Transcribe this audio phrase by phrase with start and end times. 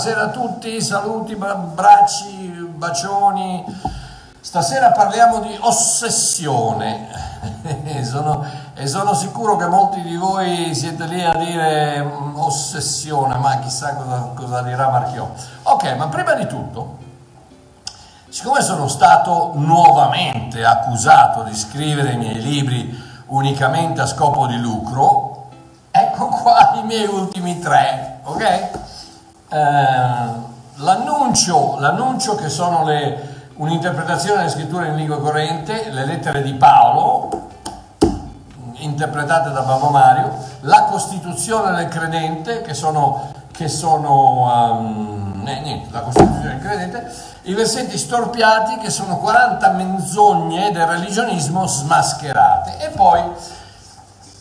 [0.00, 3.62] Buonasera a tutti, saluti, bracci, bacioni.
[4.40, 7.06] Stasera parliamo di ossessione
[7.84, 13.36] e, sono, e sono, sicuro che molti di voi siete lì a dire mm, ossessione,
[13.36, 15.28] ma chissà cosa, cosa dirà Marchiò.
[15.64, 16.96] Ok, ma prima di tutto,
[18.30, 25.50] siccome sono stato nuovamente accusato di scrivere i miei libri unicamente a scopo di lucro,
[25.90, 28.88] ecco qua i miei ultimi tre, ok?
[29.52, 36.54] Eh, l'annuncio, l'annuncio che sono le, un'interpretazione delle scritture in lingua corrente, le lettere di
[36.54, 37.48] Paolo,
[38.76, 45.88] interpretate da Babbo Mario, la Costituzione del credente, che sono, che sono um, eh, niente,
[45.90, 52.90] la Costituzione del credente, i versetti storpiati, che sono 40 menzogne del religionismo smascherate, e
[52.90, 53.20] poi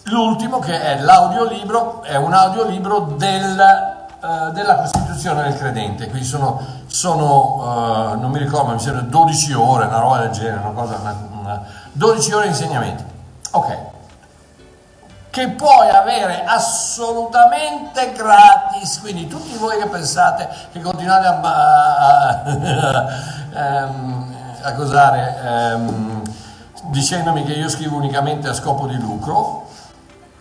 [0.04, 6.60] l'ultimo che è l'audiolibro, è un audiolibro del eh, della Costituzione del credente, quindi sono,
[6.88, 10.98] sono uh, non mi ricordo, mi sembra 12 ore, una roba del genere, una cosa,
[11.00, 13.04] una, una, 12 ore di insegnamenti.
[13.52, 13.78] Ok.
[15.30, 22.44] Che puoi avere assolutamente gratis, quindi tutti voi che pensate che continuate a, a,
[23.54, 26.22] a, um, a cosare um,
[26.90, 29.69] dicendomi che io scrivo unicamente a scopo di lucro,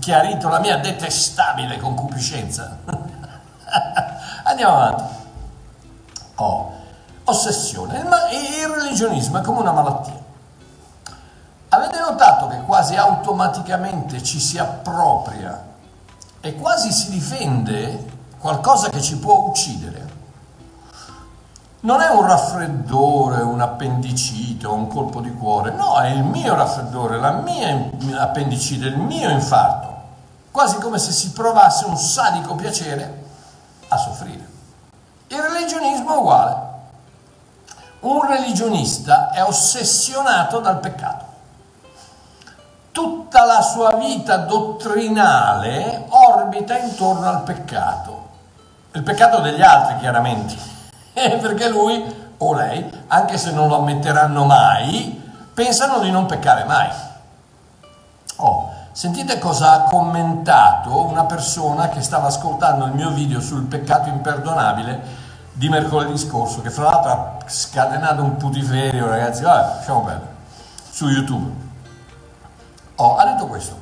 [0.00, 2.78] chiarito la mia detestabile concupiscenza,
[4.44, 5.16] andiamo avanti.
[6.36, 6.72] Oh,
[7.24, 7.98] ossessione.
[7.98, 8.08] Il,
[8.62, 10.26] il religionismo è come una malattia
[11.78, 15.64] Avete notato che quasi automaticamente ci si appropria
[16.40, 18.04] e quasi si difende
[18.36, 20.16] qualcosa che ci può uccidere?
[21.80, 26.56] Non è un raffreddore, un appendicite o un colpo di cuore, no, è il mio
[26.56, 30.02] raffreddore, la mia appendicite, il mio infarto,
[30.50, 33.22] quasi come se si provasse un sadico piacere
[33.86, 34.48] a soffrire.
[35.28, 36.56] Il religionismo è uguale.
[38.00, 41.27] Un religionista è ossessionato dal peccato
[42.98, 48.26] tutta la sua vita dottrinale orbita intorno al peccato.
[48.90, 50.56] Il peccato degli altri, chiaramente,
[51.14, 55.22] perché lui o lei, anche se non lo ammetteranno mai,
[55.54, 56.88] pensano di non peccare mai.
[58.38, 64.08] Oh, sentite cosa ha commentato una persona che stava ascoltando il mio video sul peccato
[64.08, 70.34] imperdonabile di mercoledì scorso, che fra l'altro ha scatenato un putiferio, ragazzi, vabbè, lasciamo perdere,
[70.90, 71.66] su YouTube.
[73.00, 73.80] Oh, ha detto questo.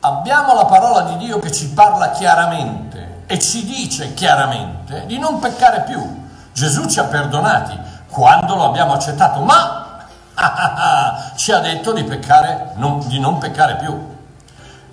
[0.00, 5.38] Abbiamo la parola di Dio che ci parla chiaramente e ci dice chiaramente di non
[5.38, 6.26] peccare più.
[6.52, 7.78] Gesù ci ha perdonati
[8.08, 10.06] quando lo abbiamo accettato, ma
[11.36, 14.16] ci ha detto di, peccare, non, di non peccare più.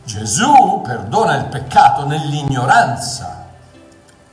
[0.03, 3.45] Gesù perdona il peccato nell'ignoranza,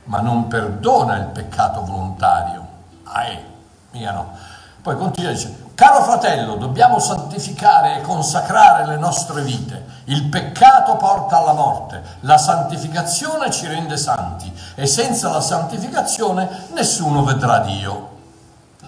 [0.05, 2.67] ma non perdona il peccato volontario.
[3.05, 3.45] Ah, eh,
[3.91, 4.31] mica no.
[4.83, 10.01] Poi continua dice, Caro fratello, dobbiamo santificare e consacrare le nostre vite.
[10.05, 17.23] Il peccato porta alla morte, la santificazione ci rende santi e senza la santificazione nessuno
[17.23, 18.11] vedrà Dio.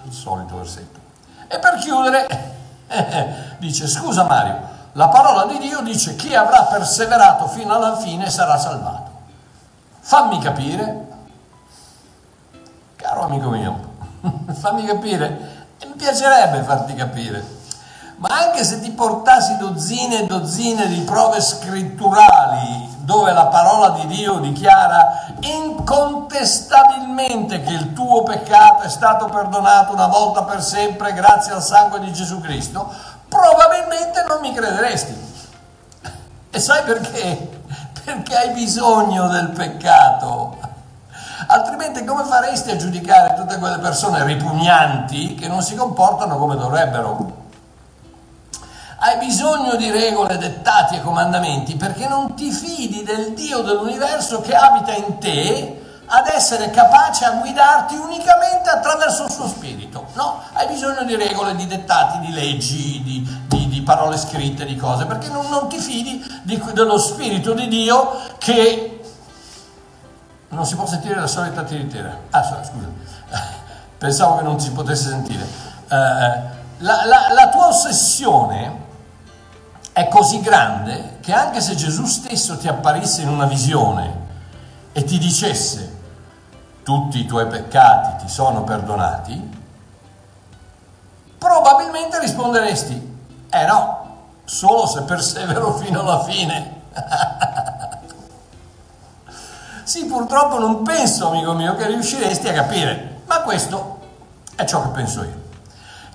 [0.03, 0.99] Il solito versetto.
[1.47, 2.27] E per chiudere,
[3.57, 4.59] dice, scusa Mario,
[4.91, 9.11] la parola di Dio dice chi avrà perseverato fino alla fine sarà salvato.
[10.01, 11.07] Fammi capire,
[12.95, 13.93] caro amico mio,
[14.53, 15.44] fammi capire
[15.79, 17.63] e mi piacerebbe farti capire.
[18.17, 24.07] Ma anche se ti portassi dozzine e dozzine di prove scritturali dove la parola di
[24.07, 31.51] Dio dichiara incontestabilmente che il tuo peccato è stato perdonato una volta per sempre grazie
[31.53, 32.91] al sangue di Gesù Cristo,
[33.29, 35.33] probabilmente non mi crederesti.
[36.49, 37.61] E sai perché?
[38.03, 40.64] Perché hai bisogno del peccato
[41.47, 47.43] Altrimenti come faresti a giudicare tutte quelle persone ripugnanti che non si comportano come dovrebbero?
[48.97, 54.55] Hai bisogno di regole, dettati e comandamenti perché non ti fidi del Dio dell'universo che
[54.55, 60.07] abita in te ad essere capace a guidarti unicamente attraverso il suo spirito.
[60.13, 64.75] No, hai bisogno di regole, di dettati, di leggi, di, di, di parole scritte, di
[64.75, 69.01] cose, perché non, non ti fidi di, dello spirito di Dio che
[70.55, 72.17] non si può sentire la solita tiritera.
[72.31, 72.89] Ah, scusa,
[73.97, 75.43] pensavo che non si potesse sentire.
[75.87, 78.83] Uh, la, la, la tua ossessione
[79.93, 84.23] è così grande che anche se Gesù stesso ti apparisse in una visione
[84.91, 85.93] e ti dicesse
[86.83, 89.57] tutti i tuoi peccati ti sono perdonati,
[91.37, 93.17] probabilmente risponderesti,
[93.49, 96.81] eh no, solo se persevero fino alla fine.
[99.85, 103.99] sì, purtroppo non penso, amico mio, che riusciresti a capire, ma questo
[104.55, 105.43] è ciò che penso io.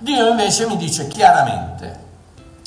[0.01, 2.09] Dio invece mi dice chiaramente,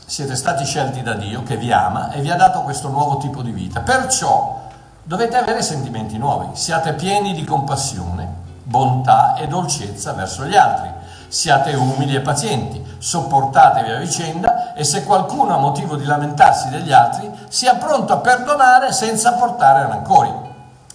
[0.05, 3.41] siete stati scelti da Dio che vi ama e vi ha dato questo nuovo tipo
[3.41, 4.61] di vita, perciò
[5.03, 11.01] dovete avere sentimenti nuovi, siate pieni di compassione, bontà e dolcezza verso gli altri
[11.33, 16.91] Siate umili e pazienti, sopportatevi a vicenda e se qualcuno ha motivo di lamentarsi degli
[16.91, 20.31] altri, sia pronto a perdonare senza portare rancori.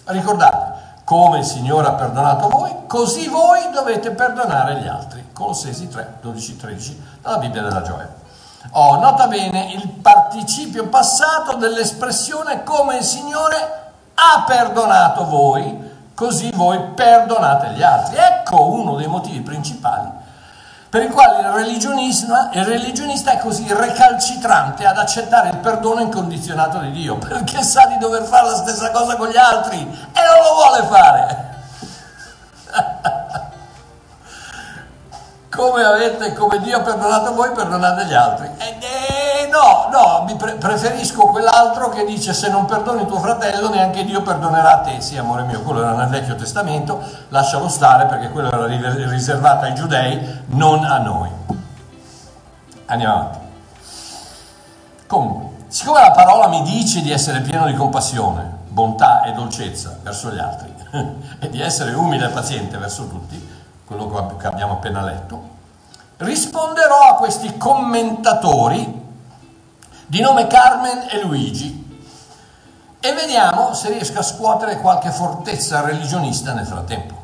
[0.08, 5.28] Ricordate, come il Signore ha perdonato voi, così voi dovete perdonare gli altri.
[5.32, 8.08] Colossesi 3, 12, 13, dalla Bibbia della Gioia.
[8.72, 16.78] Oh, nota bene il participio passato dell'espressione come il Signore ha perdonato voi, così voi
[16.94, 18.16] perdonate gli altri.
[18.16, 20.17] Ecco uno dei motivi principali
[20.90, 26.78] per il quale il religionista, il religionista è così recalcitrante ad accettare il perdono incondizionato
[26.78, 30.42] di Dio, perché sa di dover fare la stessa cosa con gli altri e non
[30.42, 31.46] lo vuole fare.
[35.50, 38.50] come, avete, come Dio ha perdonato voi, perdonate gli altri.
[38.56, 39.07] E, e
[39.48, 44.74] no, no, pre- preferisco quell'altro che dice se non perdoni tuo fratello neanche Dio perdonerà
[44.74, 45.00] a te.
[45.00, 49.74] Sì, amore mio, quello era nel Vecchio Testamento, lascialo stare perché quello era riservato ai
[49.74, 51.30] giudei, non a noi.
[52.86, 53.38] Andiamo avanti.
[55.06, 60.30] Comunque, siccome la parola mi dice di essere pieno di compassione, bontà e dolcezza verso
[60.30, 60.74] gli altri
[61.40, 65.56] e di essere umile e paziente verso tutti, quello che abbiamo appena letto,
[66.18, 68.97] risponderò a questi commentatori
[70.08, 72.00] di nome Carmen e Luigi
[72.98, 77.14] e vediamo se riesco a scuotere qualche fortezza religionista nel frattempo.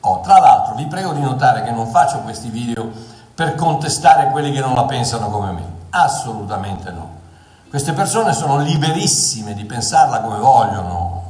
[0.00, 2.90] Oh, tra l'altro vi prego di notare che non faccio questi video
[3.34, 7.20] per contestare quelli che non la pensano come me, assolutamente no.
[7.68, 11.22] Queste persone sono liberissime di pensarla come vogliono.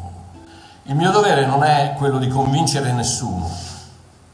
[0.85, 3.51] Il mio dovere non è quello di convincere nessuno,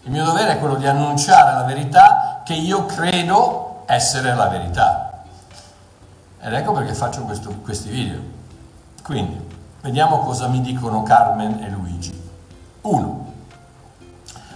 [0.03, 4.98] il mio dovere è quello di annunciare la verità che io credo essere la verità.
[6.49, 8.21] Ed ecco perché faccio questo, questi video.
[9.03, 9.39] Quindi,
[9.83, 12.31] vediamo cosa mi dicono Carmen e Luigi.
[12.81, 13.33] Uno,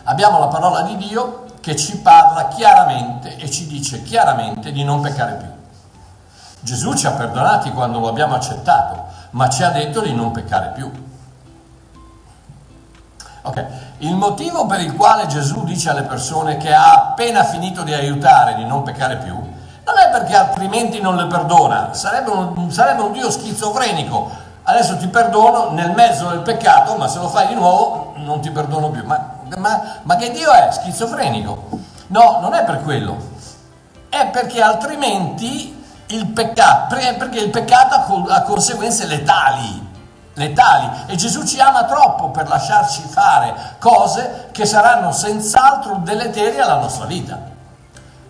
[0.04, 5.02] abbiamo la parola di Dio che ci parla chiaramente e ci dice chiaramente di non
[5.02, 5.48] peccare più.
[6.60, 10.68] Gesù ci ha perdonati quando lo abbiamo accettato, ma ci ha detto di non peccare
[10.68, 10.90] più.
[13.42, 13.66] Ok,
[13.98, 18.54] il motivo per il quale Gesù dice alle persone che ha appena finito di aiutare
[18.54, 19.41] di non peccare più,
[19.84, 24.30] non è perché altrimenti non le perdona, sarebbe un, sarebbe un Dio schizofrenico.
[24.64, 28.50] Adesso ti perdono nel mezzo del peccato, ma se lo fai di nuovo non ti
[28.50, 29.04] perdono più.
[29.04, 30.70] Ma, ma, ma che Dio è?
[30.70, 31.80] Schizofrenico?
[32.08, 33.30] No, non è per quello.
[34.08, 39.90] È perché altrimenti il peccato, perché il peccato ha conseguenze letali
[40.34, 46.78] letali e Gesù ci ama troppo per lasciarci fare cose che saranno senz'altro deleterie alla
[46.78, 47.51] nostra vita.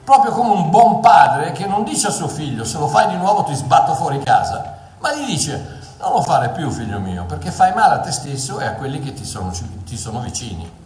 [0.04, 3.16] Proprio come un buon padre che non dice a suo figlio se lo fai di
[3.16, 7.52] nuovo ti sbatto fuori casa, ma gli dice non lo fare più figlio mio perché
[7.52, 9.52] fai male a te stesso e a quelli che ti sono,
[9.84, 10.80] ti sono vicini.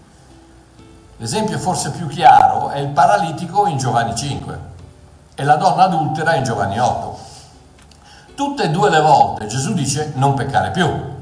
[1.19, 4.59] L'esempio forse più chiaro è il paralitico in Giovanni 5
[5.35, 7.19] e la donna adultera in Giovanni 8.
[8.35, 11.15] Tutte e due le volte Gesù dice non peccare più.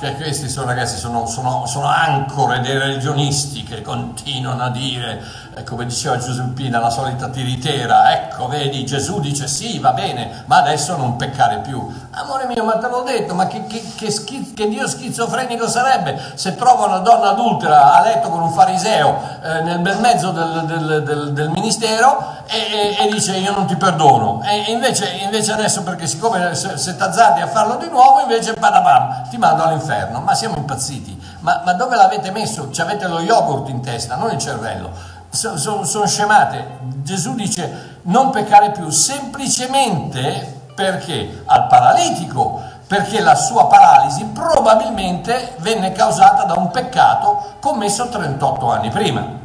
[0.00, 5.22] Perché questi sono ragazzi, sono, sono, sono ancore dei religionisti che continuano a dire
[5.66, 10.96] come diceva Giuseppina, la solita tiritera, ecco, vedi, Gesù dice sì, va bene, ma adesso
[10.96, 11.86] non peccare più.
[12.12, 16.32] Amore mio, ma te l'ho detto, ma che, che, che, schiz- che Dio schizofrenico sarebbe
[16.34, 20.64] se trova una donna adultera a letto con un fariseo eh, nel bel mezzo del,
[20.64, 24.42] del, del, del ministero e, e, e, dice io non ti perdono.
[24.44, 29.28] E invece, invece adesso, perché siccome se, se t'azzardi a farlo di nuovo, invece badabam,
[29.28, 30.20] ti mando all'inferno.
[30.20, 31.20] Ma siamo impazziti.
[31.40, 32.70] Ma, ma dove l'avete messo?
[32.70, 36.78] Ci avete lo yogurt in testa, non il cervello sono, sono scemate.
[37.02, 45.92] Gesù dice non peccare più semplicemente perché al paralitico, perché la sua paralisi probabilmente venne
[45.92, 49.40] causata da un peccato commesso 38 anni prima.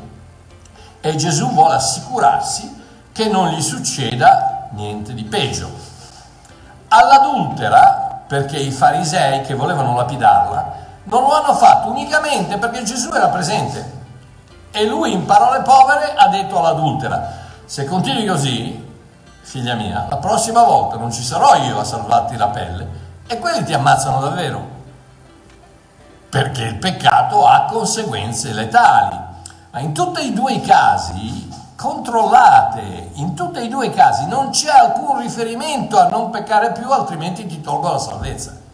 [1.00, 5.70] E Gesù vuole assicurarsi che non gli succeda niente di peggio.
[6.90, 13.30] All'adultera, perché i farisei che volevano lapidarla, non lo hanno fatto unicamente perché Gesù era
[13.30, 13.97] presente
[14.72, 18.86] e lui in parole povere ha detto all'adultera, se continui così,
[19.42, 22.88] figlia mia, la prossima volta non ci sarò io a salvarti la pelle
[23.28, 24.76] e quelli ti ammazzano davvero.
[26.30, 29.18] Perché il peccato ha conseguenze letali.
[29.72, 34.50] Ma in tutti e due i casi, controllate, in tutti e due i casi non
[34.50, 38.66] c'è alcun riferimento a non peccare più, altrimenti ti tolgo la salvezza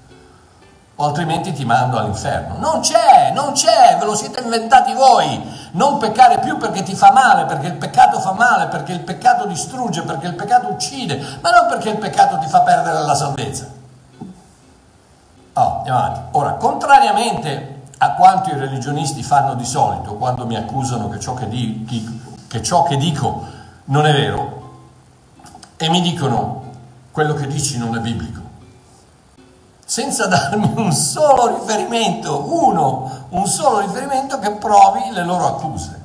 [0.95, 2.57] o altrimenti ti mando all'inferno.
[2.57, 5.41] Non c'è, non c'è, ve lo siete inventati voi.
[5.71, 9.45] Non peccare più perché ti fa male, perché il peccato fa male, perché il peccato
[9.45, 13.67] distrugge, perché il peccato uccide, ma non perché il peccato ti fa perdere la salvezza.
[15.53, 16.19] Oh, andiamo avanti.
[16.31, 21.47] Ora, contrariamente a quanto i religionisti fanno di solito quando mi accusano che ciò che,
[21.47, 21.85] di,
[22.47, 23.45] che, ciò che dico
[23.85, 24.61] non è vero
[25.77, 26.63] e mi dicono
[27.11, 28.41] quello che dici non è biblico
[29.93, 36.01] senza darmi un solo riferimento, uno, un solo riferimento che provi le loro accuse.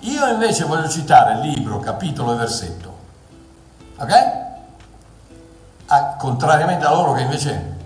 [0.00, 2.96] Io invece voglio citare libro, capitolo e versetto,
[3.98, 4.32] ok?
[5.88, 7.76] Ah, contrariamente a loro che invece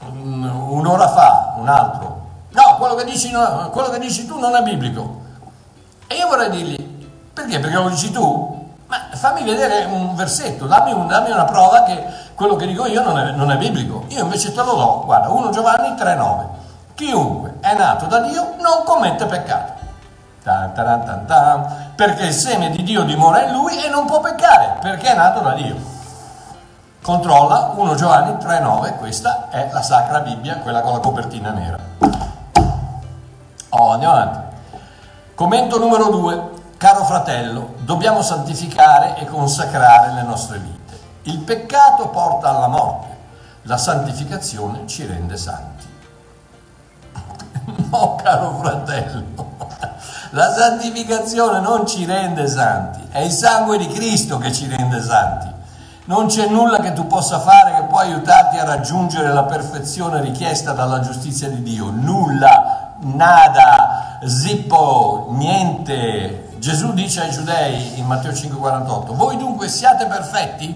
[0.00, 4.62] un'ora fa, un altro, no, quello che, dici, no, quello che dici tu non è
[4.64, 5.20] biblico.
[6.08, 7.60] E io vorrei dirgli, perché?
[7.60, 8.63] Perché lo dici tu?
[8.86, 13.02] Ma fammi vedere un versetto, dammi, un, dammi una prova che quello che dico io
[13.02, 16.44] non è, non è biblico, io invece te lo do, guarda, 1 Giovanni 3,9,
[16.94, 19.72] chiunque è nato da Dio non commette peccato,
[20.42, 24.76] tan, tan, tan, perché il seme di Dio dimora in lui e non può peccare,
[24.80, 25.92] perché è nato da Dio.
[27.02, 31.78] Controlla 1 Giovanni 3,9, questa è la Sacra Bibbia, quella con la copertina nera.
[33.76, 34.38] Oh, andiamo avanti.
[35.34, 36.50] Commento numero 2.
[36.76, 40.74] Caro fratello, dobbiamo santificare e consacrare le nostre vite
[41.24, 43.16] il peccato porta alla morte,
[43.62, 45.92] la santificazione ci rende santi.
[47.90, 49.56] No, caro fratello,
[50.30, 55.52] la santificazione non ci rende santi, è il sangue di Cristo che ci rende santi.
[56.06, 60.72] Non c'è nulla che tu possa fare che può aiutarti a raggiungere la perfezione richiesta
[60.72, 61.88] dalla giustizia di Dio.
[61.88, 66.43] Nulla, nada, zippo, niente.
[66.64, 70.74] Gesù dice ai giudei in Matteo 5:48, voi dunque siate perfetti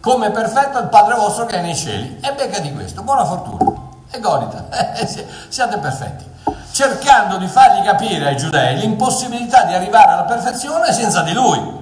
[0.00, 2.18] come perfetto il Padre vostro che è nei cieli.
[2.20, 3.72] E becca di questo, buona fortuna
[4.10, 4.66] e godita,
[5.48, 6.24] siate perfetti.
[6.72, 11.77] Cercando di fargli capire ai giudei l'impossibilità di arrivare alla perfezione senza di lui.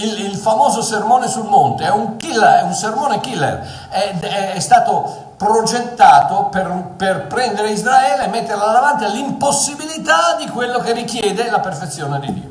[0.00, 4.52] Il, il famoso sermone sul monte è un killer, è un sermone killer, è, è,
[4.52, 11.50] è stato progettato per, per, prendere Israele e metterla davanti all'impossibilità di quello che richiede
[11.50, 12.50] la perfezione di Dio.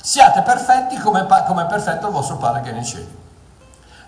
[0.00, 3.22] Siate perfetti come, come è perfetto il vostro Padre che è nei cieli.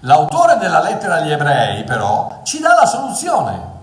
[0.00, 3.74] L'autore della lettera agli ebrei però ci dà la soluzione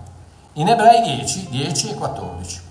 [0.54, 2.62] in Ebrei 10, 10 e 14.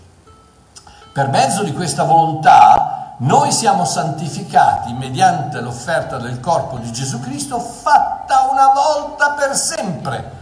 [1.12, 7.60] Per mezzo di questa volontà noi siamo santificati mediante l'offerta del corpo di Gesù Cristo
[7.60, 10.42] fatta una volta per sempre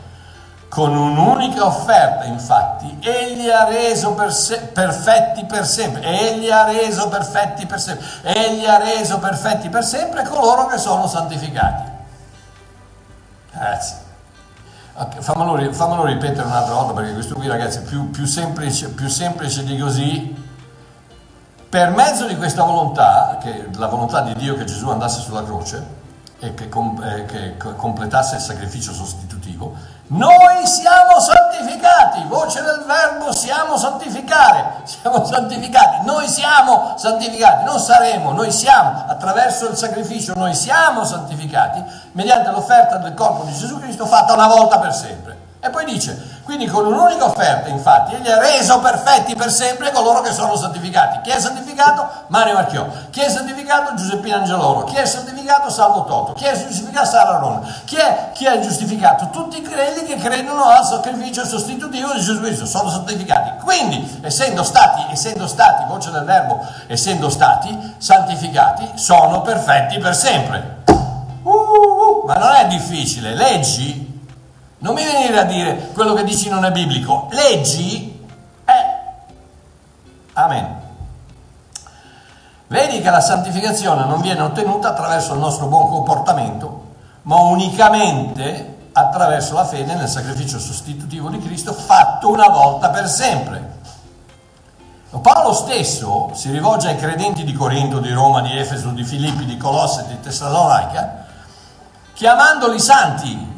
[0.72, 7.10] con un'unica offerta, infatti, egli ha reso per se, perfetti per sempre, egli ha reso
[7.10, 11.92] perfetti per sempre, egli ha reso perfetti per sempre coloro che sono santificati.
[13.52, 13.98] Grazie.
[14.94, 19.10] Okay, fammelo, fammelo, ripetere un'altra volta perché questo qui ragazzi è più, più, semplice, più
[19.10, 20.41] semplice di così.
[21.72, 26.00] Per mezzo di questa volontà, che la volontà di Dio che Gesù andasse sulla croce
[26.40, 29.74] e che, com, eh, che completasse il sacrificio sostitutivo,
[30.08, 38.34] noi siamo santificati, voce del verbo siamo santificare, siamo santificati, noi siamo santificati, non saremo,
[38.34, 44.06] noi siamo, attraverso il sacrificio noi siamo santificati mediante l'offerta del corpo di Gesù Cristo
[44.06, 45.41] fatta una volta per sempre.
[45.64, 50.22] E poi dice, quindi con un'unica offerta, infatti, egli ha reso perfetti per sempre coloro
[50.22, 51.22] che sono santificati.
[51.22, 52.08] Chi è santificato?
[52.30, 52.88] Mario Marchiò.
[53.12, 53.94] Chi è santificato?
[53.94, 54.86] Giuseppino Angeloro.
[54.86, 55.70] Chi è santificato?
[55.70, 56.34] Salvo Toto.
[56.34, 57.06] Chi è giustificato?
[57.06, 57.62] Sara Rona.
[57.86, 59.30] Chi è, chi è giustificato?
[59.30, 62.66] Tutti quelli che credono al sacrificio sostitutivo di Gesù Cristo.
[62.66, 63.64] Sono santificati.
[63.64, 70.80] Quindi, essendo stati, essendo stati, voce del verbo, essendo stati santificati, sono perfetti per sempre.
[71.44, 72.24] Uh, uh, uh.
[72.26, 73.36] ma non è difficile.
[73.36, 74.11] Leggi
[74.82, 77.28] non mi venire a dire quello che dici non è biblico.
[77.32, 78.20] Leggi
[78.66, 79.00] è.
[80.34, 80.80] Amen.
[82.68, 89.54] Vedi che la santificazione non viene ottenuta attraverso il nostro buon comportamento, ma unicamente attraverso
[89.54, 93.80] la fede nel sacrificio sostitutivo di Cristo fatto una volta per sempre.
[95.22, 99.58] Paolo stesso si rivolge ai credenti di Corinto, di Roma, di Efeso, di Filippi, di
[99.58, 101.26] Colosse, di Tessalonica,
[102.14, 103.51] chiamandoli santi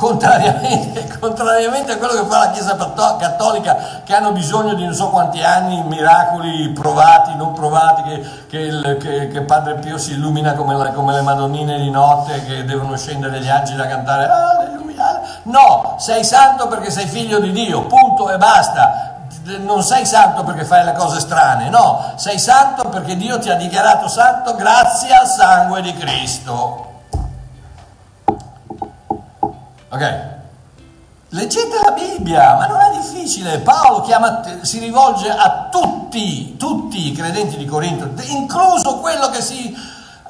[0.00, 5.10] Contrariamente, contrariamente, a quello che fa la Chiesa Cattolica, che hanno bisogno di non so
[5.10, 10.54] quanti anni, miracoli provati, non provati, che, che, il, che, che Padre Pio si illumina
[10.54, 15.20] come, la, come, le Madonnine di notte, che devono scendere gli angeli a cantare Alleluia.
[15.42, 19.16] No, sei santo perché sei figlio di Dio, punto e basta.
[19.58, 23.54] Non sei santo perché fai le cose strane, no, sei santo perché Dio ti ha
[23.54, 26.89] dichiarato santo grazie al sangue di Cristo.
[29.90, 30.38] Ok?
[31.32, 33.58] Leggete la Bibbia, ma non è difficile.
[33.58, 39.76] Paolo chiama, si rivolge a tutti, tutti i credenti di Corinto, incluso quello che, si,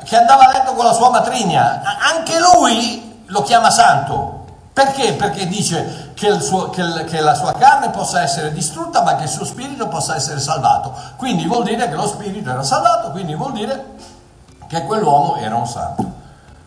[0.04, 1.80] che andava a letto con la sua matrigna.
[2.14, 4.38] Anche lui lo chiama santo.
[4.72, 5.14] Perché?
[5.14, 9.28] Perché dice che, suo, che, che, la sua carne possa essere distrutta, ma che il
[9.30, 10.94] suo spirito possa essere salvato.
[11.16, 13.94] Quindi vuol dire che lo spirito era salvato, quindi vuol dire
[14.68, 16.04] che quell'uomo era un santo.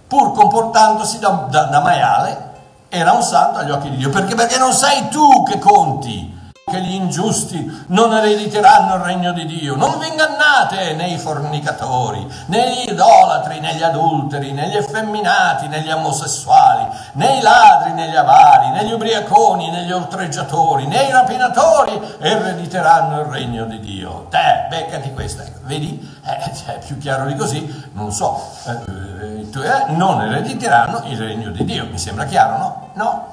[0.08, 2.52] Pur comportandosi da, da, da maiale,
[2.96, 4.12] era un santo agli occhi di Dio.
[4.12, 4.36] Perché?
[4.36, 6.32] Perché non sei tu che conti,
[6.64, 9.76] che gli ingiusti non erediteranno il regno di Dio.
[9.76, 17.94] Non vi ingannate nei fornicatori, negli idolatri, negli adulteri, negli effeminati, negli omosessuali, nei ladri,
[17.94, 24.28] negli avari, negli ubriaconi, negli oltreggiatori, nei rapinatori erediteranno il regno di Dio.
[24.30, 25.44] Te, beccati questa.
[25.64, 26.22] Vedi?
[26.24, 28.40] Eh, è più chiaro di così, non so.
[28.68, 31.86] Eh, eh, non erediteranno il regno di Dio.
[31.86, 32.90] Mi sembra chiaro, no?
[32.94, 33.28] No,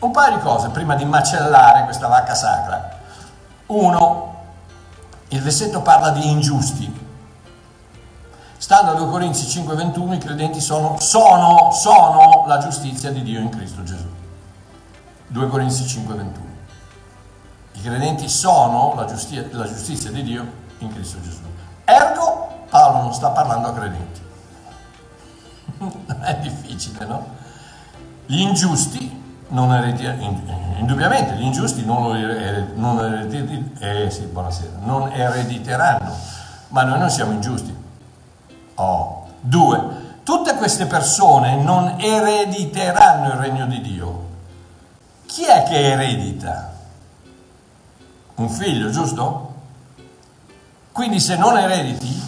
[0.00, 2.98] un paio di cose prima di macellare questa vacca sacra.
[3.66, 4.34] Uno,
[5.28, 7.04] il versetto parla di ingiusti.
[8.58, 13.48] Stando a 2 Corinzi 5:21 i credenti sono, sono, sono la giustizia di Dio in
[13.50, 14.08] Cristo Gesù.
[15.28, 16.54] 2 Corinzi 5:21.
[17.72, 20.46] I credenti sono la giustizia, la giustizia di Dio
[20.78, 21.42] in Cristo Gesù.
[21.84, 24.24] Ergo, Paolo non sta parlando a credenti.
[26.22, 27.26] è difficile, no?
[28.26, 30.42] Gli ingiusti non erediteranno,
[30.78, 32.18] indubbiamente gli ingiusti non,
[32.74, 33.28] non,
[33.78, 34.28] eh, sì,
[34.80, 36.12] non erediteranno,
[36.68, 37.74] ma noi non siamo ingiusti.
[38.74, 39.24] Oh.
[39.40, 44.24] Due, tutte queste persone non erediteranno il regno di Dio.
[45.26, 46.74] Chi è che eredita?
[48.36, 49.54] Un figlio, giusto?
[50.90, 52.22] Quindi se non erediti,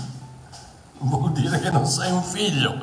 [0.98, 2.76] vuol dire che non sei un figlio.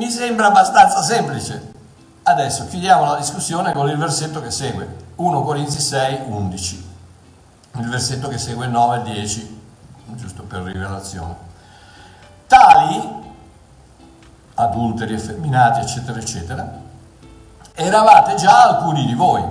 [0.00, 1.72] Mi sembra abbastanza semplice.
[2.22, 6.88] Adesso chiudiamo la discussione con il versetto che segue, 1 Corinzi 6, 11.
[7.74, 9.60] Il versetto che segue 9 e 10,
[10.12, 11.34] giusto per rivelazione.
[12.46, 13.12] Tali,
[14.54, 16.66] adulteri, effeminati, eccetera, eccetera,
[17.74, 19.44] eravate già alcuni di voi,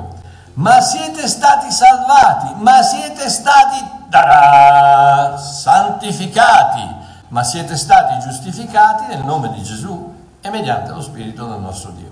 [0.54, 6.96] ma siete stati salvati, ma siete stati tarà, santificati,
[7.28, 10.09] ma siete stati giustificati nel nome di Gesù
[10.50, 12.12] e mediante lo Spirito del nostro Dio.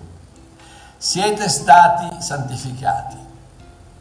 [0.97, 3.25] Siete stati santificati.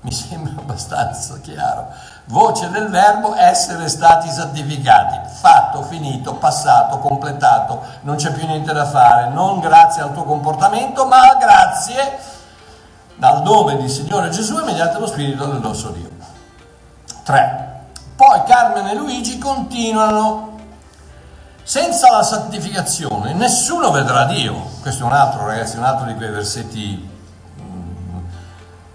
[0.03, 1.89] Mi sembra abbastanza chiaro.
[2.27, 5.19] Voce del verbo essere stati santificati.
[5.41, 7.83] Fatto, finito, passato, completato.
[8.03, 9.31] Non c'è più niente da fare.
[9.31, 12.19] Non grazie al tuo comportamento, ma grazie
[13.17, 16.11] dal nome di Signore Gesù e mediante lo Spirito del nostro Dio.
[17.25, 17.75] 3.
[18.15, 20.56] Poi Carmen e Luigi continuano
[21.67, 24.55] senza la santificazione nessuno vedrà Dio.
[24.81, 27.11] Questo è un altro, ragazzi, un altro di quei versetti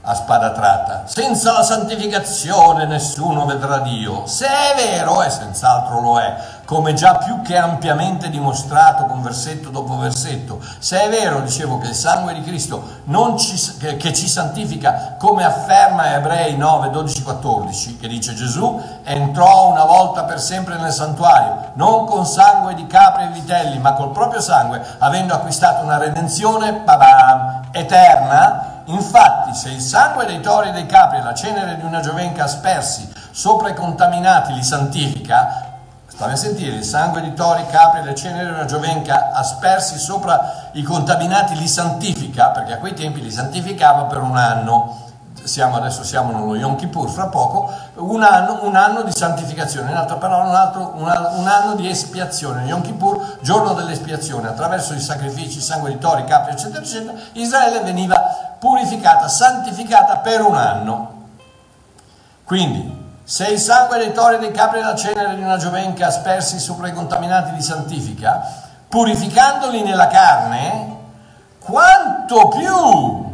[0.03, 1.03] a spada tratta.
[1.05, 4.25] Senza la santificazione nessuno vedrà Dio.
[4.25, 6.33] Se è vero, e senz'altro lo è,
[6.71, 11.89] come già più che ampiamente dimostrato con versetto dopo versetto, se è vero, dicevo, che
[11.89, 13.01] il sangue di Cristo
[13.35, 19.83] ci, che, ci santifica, come afferma Ebrei 9, 12, 14, che dice Gesù entrò una
[19.83, 24.39] volta per sempre nel santuario, non con sangue di capre e vitelli, ma col proprio
[24.39, 30.87] sangue, avendo acquistato una redenzione, babam, eterna, Infatti, se il sangue dei tori e dei
[30.87, 35.70] capri e la cenere di una giovenca aspersi sopra i contaminati li santifica,
[36.29, 40.69] a sentire, il sangue di tori, capri e la cenere di una giovenca aspersi sopra
[40.73, 44.99] i contaminati li santifica, perché a quei tempi li santificava per un anno.
[45.43, 49.97] Siamo, adesso siamo nello Yom Kippur, fra poco, un anno, un anno di santificazione, in
[49.97, 52.65] altre parole un, altro, un, un anno di espiazione.
[52.65, 58.55] Yom Kippur, giorno dell'espiazione, attraverso i sacrifici, sangue di tori, capri, eccetera, eccetera, Israele veniva
[58.59, 61.13] purificata, santificata per un anno.
[62.43, 66.59] Quindi, se il sangue dei tori, dei capri e della cenere di una giovenca aspersi
[66.59, 68.41] sopra i contaminati li santifica,
[68.89, 70.97] purificandoli nella carne,
[71.59, 73.29] quanto più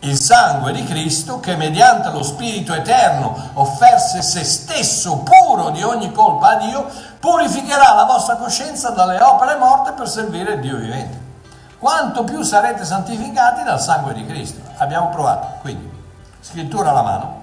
[0.00, 6.12] il sangue di Cristo che mediante lo Spirito eterno offerse se stesso puro di ogni
[6.12, 6.86] colpa a Dio,
[7.18, 11.24] purificherà la vostra coscienza dalle opere morte per servire Dio vivente.
[11.78, 14.60] quanto più sarete santificati dal sangue di Cristo.
[14.78, 15.90] Abbiamo provato, quindi,
[16.40, 17.35] scrittura alla mano,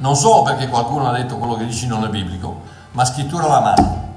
[0.00, 3.60] non solo perché qualcuno ha detto quello che dici non è biblico, ma scrittura alla
[3.60, 4.08] mano,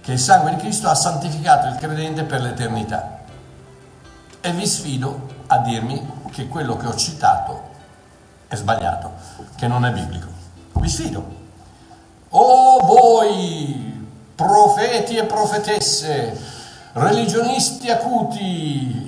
[0.00, 3.18] che il sangue di Cristo ha santificato il credente per l'eternità.
[4.40, 7.74] E vi sfido a dirmi che quello che ho citato
[8.48, 9.12] è sbagliato,
[9.56, 10.26] che non è biblico.
[10.72, 11.34] Vi sfido.
[12.30, 16.38] O voi, profeti e profetesse,
[16.92, 19.06] religionisti acuti,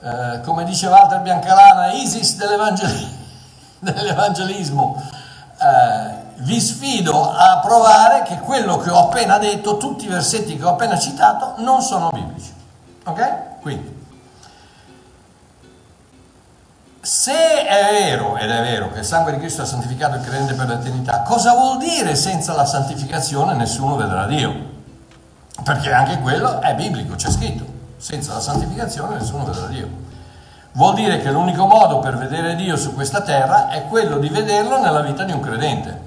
[0.00, 3.16] eh, come dice Walter Biancalana, ISIS dell'evangel-
[3.80, 5.02] dell'evangelismo,
[5.60, 10.64] eh, vi sfido a provare che quello che ho appena detto, tutti i versetti che
[10.64, 12.52] ho appena citato, non sono biblici.
[13.04, 13.60] Ok?
[13.60, 13.96] Quindi,
[17.00, 20.54] se è vero, ed è vero, che il sangue di Cristo ha santificato il credente
[20.54, 24.76] per l'eternità, cosa vuol dire senza la santificazione nessuno vedrà Dio?
[25.64, 27.64] Perché anche quello è biblico, c'è scritto,
[27.96, 29.88] senza la santificazione nessuno vedrà Dio.
[30.78, 34.80] Vuol dire che l'unico modo per vedere Dio su questa terra è quello di vederlo
[34.80, 36.02] nella vita di un credente.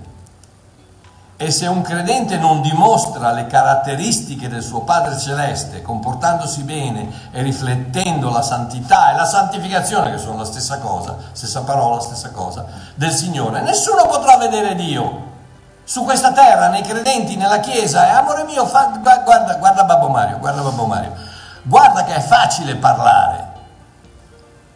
[1.36, 7.41] E se un credente non dimostra le caratteristiche del suo Padre Celeste, comportandosi bene e
[7.41, 12.65] riflettendo la santità e la santificazione, che sono la stessa cosa, stessa parola, stessa cosa,
[12.95, 15.23] del Signore, nessuno potrà vedere Dio
[15.84, 18.07] su questa terra, nei credenti, nella Chiesa.
[18.07, 21.12] E amore mio, fa, guarda, guarda Babbo Mario, guarda Babbo Mario,
[21.63, 23.51] guarda che è facile parlare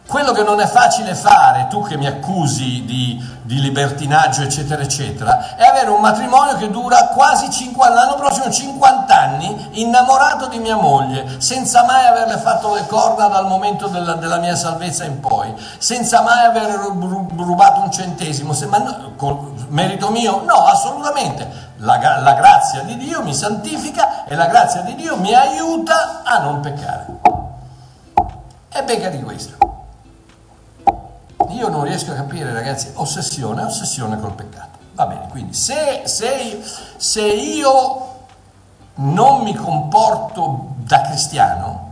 [0.06, 5.56] quello che non è facile fare, tu che mi accusi di, di, libertinaggio, eccetera, eccetera,
[5.56, 10.76] è avere un matrimonio che dura quasi 50, l'anno prossimo 50 anni, innamorato di mia
[10.76, 15.52] moglie, senza mai averle fatto le corna dal momento della, della mia salvezza in poi,
[15.78, 16.70] senza mai aver
[17.36, 20.42] rubato un centesimo, se, ma no, con merito mio?
[20.44, 21.64] No, assolutamente.
[21.78, 26.38] La, la grazia di Dio mi santifica e la grazia di Dio mi aiuta a
[26.38, 27.06] non peccare.
[28.70, 29.75] E becca di questo.
[31.50, 34.78] Io non riesco a capire, ragazzi, ossessione, ossessione col peccato.
[34.94, 36.62] Va bene, quindi se, se,
[36.96, 38.14] se io
[38.94, 41.84] non mi comporto da cristiano,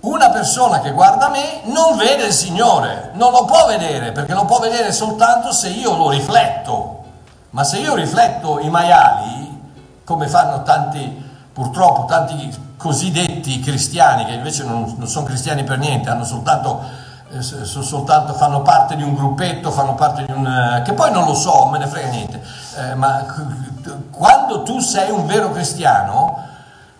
[0.00, 4.44] una persona che guarda me non vede il Signore, non lo può vedere, perché lo
[4.44, 7.02] può vedere soltanto se io lo rifletto.
[7.50, 9.72] Ma se io rifletto i maiali,
[10.04, 16.10] come fanno tanti, purtroppo, tanti cosiddetti cristiani, che invece non, non sono cristiani per niente,
[16.10, 16.82] hanno soltanto
[17.38, 20.46] eh, soltanto fanno parte di un gruppetto, fanno parte di un...
[20.46, 22.42] Eh, che poi non lo so, me ne frega niente,
[22.76, 23.26] eh, ma
[24.10, 26.52] quando tu sei un vero cristiano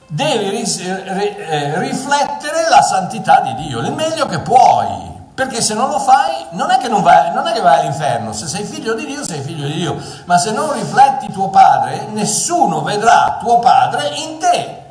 [0.08, 5.98] devi eh, riflettere la santità di Dio, il meglio che puoi, perché se non lo
[5.98, 9.24] fai non è non vai, non è che vai all'inferno, se sei figlio di Dio
[9.24, 14.38] sei figlio di Dio, ma se non rifletti tuo padre nessuno vedrà tuo padre in
[14.38, 14.82] te.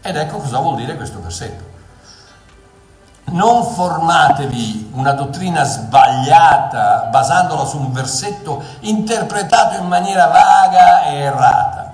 [0.00, 1.67] Ed ecco cosa vuol dire questo versetto
[3.30, 11.92] non formatevi una dottrina sbagliata basandola su un versetto interpretato in maniera vaga e errata.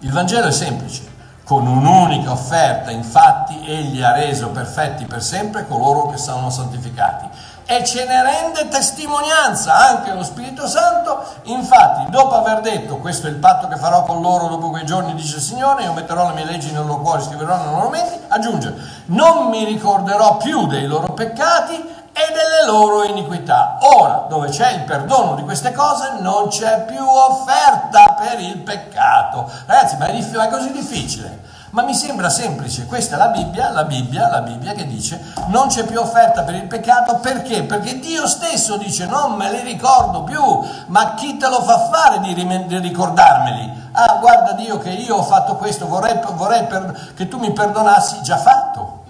[0.00, 1.12] Il Vangelo è semplice.
[1.44, 7.28] Con un'unica offerta, infatti, egli ha reso perfetti per sempre coloro che sono santificati
[7.66, 11.24] e ce ne rende testimonianza anche lo Spirito Santo.
[11.44, 15.14] Infatti, dopo aver detto questo è il patto che farò con loro dopo quei giorni,
[15.14, 18.18] dice il Signore, io metterò le mie leggi nel loro cuore, scriverò nei loro menti,
[18.28, 18.74] aggiunge,
[19.06, 23.78] non mi ricorderò più dei loro peccati e delle loro iniquità.
[23.80, 29.50] Ora, dove c'è il perdono di queste cose, non c'è più offerta per il peccato.
[29.66, 34.28] Ragazzi, ma è, così difficile ma mi sembra semplice, questa è la Bibbia, la Bibbia,
[34.28, 37.64] la Bibbia che dice non c'è più offerta per il peccato, perché?
[37.64, 40.40] Perché Dio stesso dice non me li ricordo più,
[40.86, 42.32] ma chi te lo fa fare di,
[42.78, 43.90] ricordarmeli?
[43.90, 48.22] Ah, guarda Dio che io ho fatto questo, vorrei, vorrei per, che tu mi perdonassi,
[48.22, 49.02] già fatto.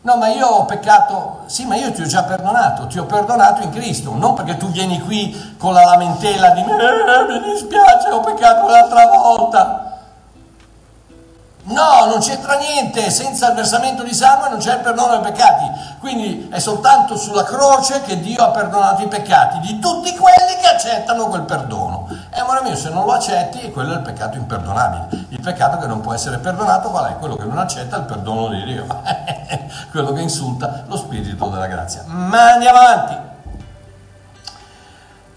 [0.00, 3.62] No, ma io ho peccato, sì, ma io ti ho già perdonato, ti ho perdonato
[3.62, 8.08] in Cristo, non perché tu vieni qui con la lamentela di me, eh, mi dispiace,
[8.08, 9.83] ho peccato l'altra volta.
[11.66, 15.70] No, non c'entra niente, senza il versamento di sangue non c'è il perdono dei peccati,
[15.98, 20.66] quindi è soltanto sulla croce che Dio ha perdonato i peccati di tutti quelli che
[20.66, 22.06] accettano quel perdono.
[22.30, 25.26] E amore mio, se non lo accetti, quello è il peccato imperdonabile.
[25.30, 27.16] Il peccato che non può essere perdonato qual è?
[27.16, 28.84] Quello che non accetta il perdono di Dio,
[29.90, 32.02] quello che insulta lo spirito della grazia.
[32.04, 33.16] Ma andiamo avanti.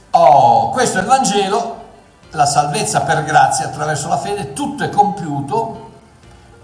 [0.09, 1.85] Oh, questo è il Vangelo,
[2.31, 5.85] la salvezza per grazia attraverso la fede, tutto è compiuto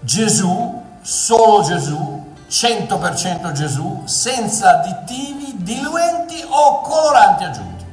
[0.04, 7.84] Gesù, solo Gesù, 100% Gesù, senza additivi, diluenti o coloranti aggiunti.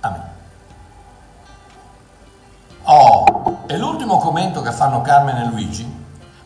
[0.00, 0.22] Amen.
[2.82, 6.02] Oh, e l'ultimo commento che fanno Carmen e Luigi,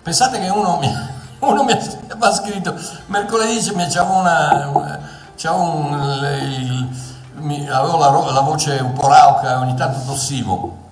[0.09, 0.91] Pensate che uno mi,
[1.41, 2.75] uno mi ha scritto,
[3.09, 5.01] mercoledì c'avevo una, una
[5.37, 6.89] c'avevo un, il,
[7.43, 10.89] mi, avevo la, la, voce un po' rauca, ogni tanto tossivo.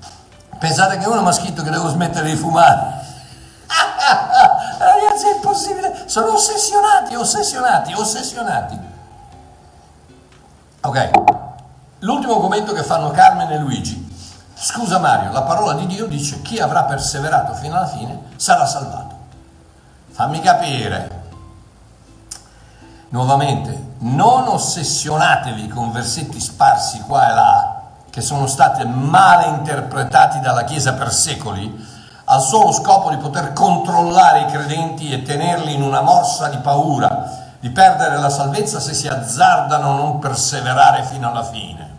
[0.58, 3.04] Pensate che uno mi ha scritto che devo smettere di fumare.
[5.26, 6.02] Ragazzi, è impossibile.
[6.06, 8.78] Sono ossessionati, ossessionati, ossessionati.
[10.80, 11.10] Ok,
[12.00, 14.04] l'ultimo commento che fanno Carmen e Luigi.
[14.54, 19.14] Scusa Mario, la parola di Dio dice chi avrà perseverato fino alla fine sarà salvato.
[20.12, 21.24] Fammi capire.
[23.08, 30.64] Nuovamente, non ossessionatevi con versetti sparsi qua e là, che sono stati male interpretati dalla
[30.64, 31.95] Chiesa per secoli,
[32.28, 37.44] al solo scopo di poter controllare i credenti e tenerli in una morsa di paura
[37.66, 41.94] di perdere la salvezza se si azzardano a non perseverare fino alla fine.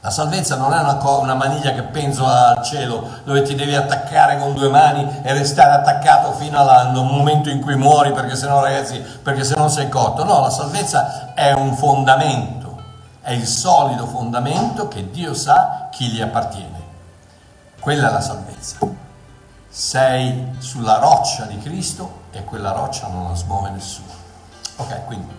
[0.00, 3.74] La salvezza non è una, co- una, maniglia che penzola al cielo dove ti devi
[3.74, 8.60] attaccare con due mani e restare attaccato fino al momento in cui muori perché sennò
[8.60, 10.24] ragazzi, perché sennò sei cotto.
[10.24, 12.82] No, la salvezza è un fondamento,
[13.22, 16.81] è il solido fondamento che Dio sa chi gli appartiene.
[17.82, 18.78] Quella è la salvezza.
[19.68, 24.06] Sei sulla roccia di Cristo e quella roccia non la smuove nessuno.
[24.76, 25.34] Ok, quindi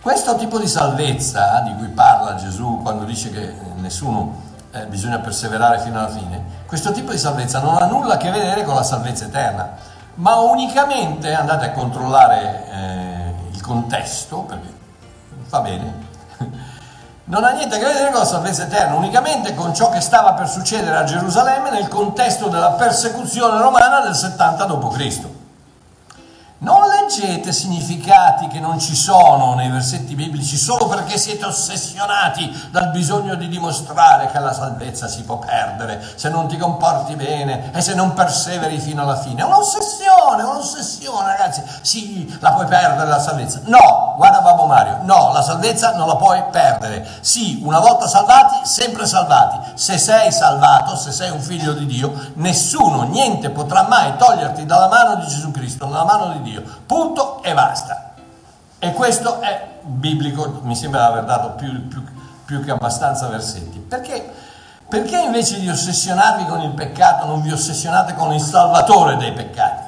[0.00, 4.40] questo tipo di salvezza di cui parla Gesù quando dice che nessuno
[4.72, 8.32] eh, bisogna perseverare fino alla fine, questo tipo di salvezza non ha nulla a che
[8.32, 9.76] vedere con la salvezza eterna,
[10.14, 14.74] ma unicamente andate a controllare eh, il contesto, perché
[15.46, 16.05] fa bene,
[17.26, 20.34] non ha niente a che vedere con la salvezza eterna, unicamente con ciò che stava
[20.34, 25.35] per succedere a Gerusalemme nel contesto della persecuzione romana del 70 d.C.
[26.58, 32.88] Non leggete significati che non ci sono nei versetti biblici solo perché siete ossessionati dal
[32.92, 37.82] bisogno di dimostrare che la salvezza si può perdere se non ti comporti bene e
[37.82, 39.42] se non perseveri fino alla fine.
[39.42, 41.62] È un'ossessione, un'ossessione ragazzi.
[41.82, 43.60] Sì, la puoi perdere la salvezza.
[43.64, 47.06] No, guarda Babbo Mario, no, la salvezza non la puoi perdere.
[47.20, 49.72] Sì, una volta salvati, sempre salvati.
[49.74, 54.88] Se sei salvato, se sei un figlio di Dio, nessuno, niente potrà mai toglierti dalla
[54.88, 56.44] mano di Gesù Cristo, dalla mano di Dio.
[56.86, 58.14] Punto e basta.
[58.78, 62.04] E questo è biblico, mi sembra aver dato più, più,
[62.44, 63.78] più che abbastanza versetti.
[63.78, 64.32] Perché?
[64.88, 69.84] Perché invece di ossessionarvi con il peccato non vi ossessionate con il salvatore dei peccati?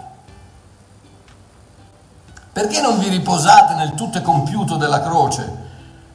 [2.52, 5.66] Perché non vi riposate nel tutto compiuto della croce,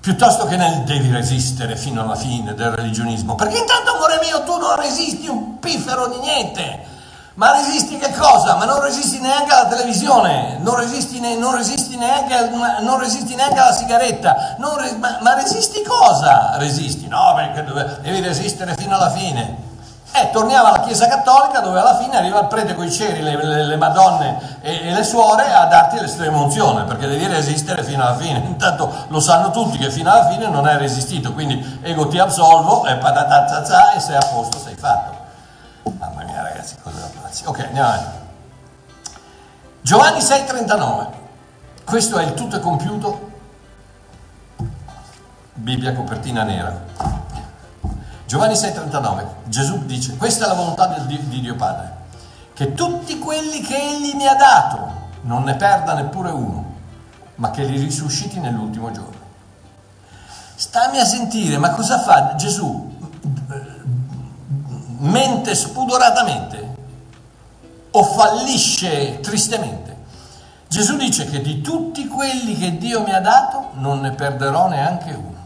[0.01, 3.36] piuttosto che nel devi resistere fino alla fine del religionismo?
[3.36, 6.91] Perché intanto, amore mio, tu non resisti un piffero di niente.
[7.36, 8.58] Ma resisti che cosa?
[8.58, 12.50] Ma non resisti neanche alla televisione, non resisti, ne, non resisti, neanche,
[12.82, 16.58] non resisti neanche, alla sigaretta, re, ma, ma, resisti cosa?
[16.58, 17.08] Resisti?
[17.08, 17.63] No, perché
[18.02, 19.72] devi resistere fino alla fine.
[20.15, 23.36] Eh, torniamo alla Chiesa Cattolica dove alla fine arriva il prete con i ceri, le,
[23.36, 28.04] le, le madonne e, e, le suore a darti l'estrema unzione, perché devi resistere fino
[28.04, 28.38] alla fine.
[28.46, 32.86] Intanto lo sanno tutti che fino alla fine non hai resistito, quindi ego ti absolvo
[32.86, 35.17] e patatazza e sei a posto, sei fatto.
[35.98, 37.46] Mamma mia ragazzi, cosa pazzi.
[37.46, 38.17] Ok, andiamo avanti.
[39.82, 41.08] Giovanni 6,39.
[41.84, 43.32] Questo è il tutto compiuto.
[45.56, 46.86] Bibbia copertina nera.
[48.26, 49.26] Giovanni 6,39.
[49.46, 51.91] Gesù dice, questa è la volontà di Dio Padre,
[52.54, 56.74] che tutti quelli che Egli mi ha dato non ne perda neppure uno,
[57.36, 59.22] ma che li risusciti nell'ultimo giorno.
[60.56, 62.91] Stammi a sentire, ma cosa fa Gesù?
[65.04, 66.62] mente spudoratamente
[67.95, 69.95] o fallisce tristemente.
[70.67, 75.12] Gesù dice che di tutti quelli che Dio mi ha dato non ne perderò neanche
[75.12, 75.41] uno.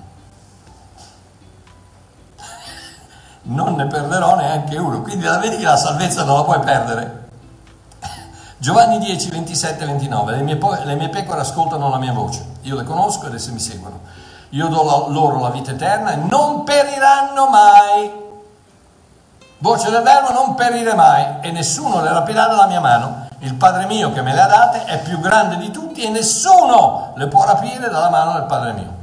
[3.44, 5.02] Non ne perderò neanche uno.
[5.02, 7.26] Quindi la vedi che la salvezza non la puoi perdere.
[8.58, 10.32] Giovanni 10, 27 29.
[10.38, 12.46] Le mie, le mie pecore ascoltano la mia voce.
[12.62, 14.00] Io le conosco ed esse mi seguono.
[14.52, 18.26] Io do loro la vita eterna e non periranno mai
[19.60, 23.26] Voce del verbo non perire mai e nessuno le rapirà dalla mia mano.
[23.40, 27.14] Il Padre mio che me le ha date è più grande di tutti e nessuno
[27.16, 28.96] le può rapire dalla mano del Padre mio.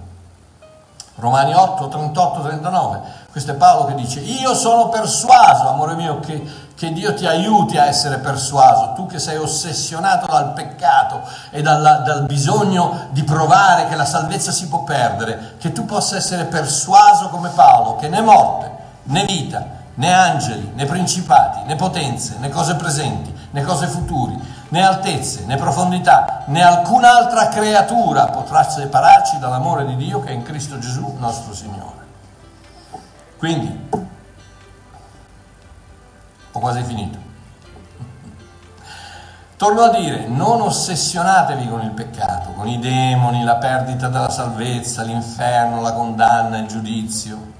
[1.16, 3.00] Romani 8, 38, 39.
[3.32, 6.44] Questo è Paolo che dice, io sono persuaso, amore mio, che,
[6.76, 11.94] che Dio ti aiuti a essere persuaso, tu che sei ossessionato dal peccato e dalla,
[11.98, 17.28] dal bisogno di provare che la salvezza si può perdere, che tu possa essere persuaso
[17.28, 18.70] come Paolo, che né morte
[19.04, 24.36] né vita né angeli, né principati, né potenze, né cose presenti, né cose futuri,
[24.70, 30.42] né altezze, né profondità, né alcun'altra creatura potrà separarci dall'amore di Dio che è in
[30.42, 32.02] Cristo Gesù nostro Signore.
[33.38, 33.88] Quindi,
[36.52, 37.22] ho quasi finito.
[39.56, 45.02] Torno a dire, non ossessionatevi con il peccato, con i demoni, la perdita della salvezza,
[45.02, 47.53] l'inferno, la condanna, il giudizio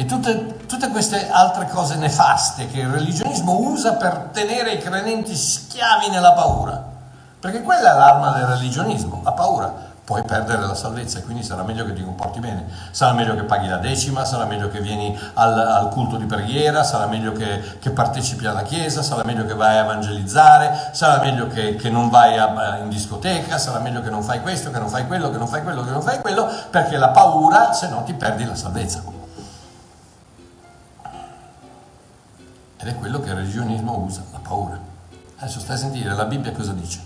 [0.00, 5.36] e tutte, tutte, queste altre cose nefaste che il religionismo usa per tenere i credenti
[5.36, 6.82] schiavi nella paura.
[7.38, 11.64] Perché quella è l'arma del religionismo, la paura puoi perdere la salvezza e quindi sarà
[11.64, 15.14] meglio che ti comporti bene, sarà meglio che paghi la decima, sarà meglio che vieni
[15.34, 19.54] al, al culto di preghiera, sarà meglio che, che, partecipi alla chiesa, sarà meglio che
[19.54, 24.08] vai a evangelizzare, sarà meglio che, che non vai a, in discoteca, sarà meglio che
[24.08, 26.50] non fai questo, che non fai quello, che non fai quello, che non fai quello,
[26.70, 29.19] perché la paura, se no ti perdi la salvezza.
[32.82, 34.78] Ed è quello che il religionismo usa, la paura.
[35.36, 37.00] Adesso stai a sentire la Bibbia cosa dice.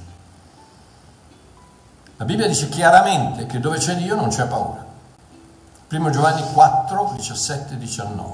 [2.16, 4.84] La Bibbia dice chiaramente che dove c'è Dio non c'è paura.
[5.90, 8.32] 1 Giovanni 4, 17, 19.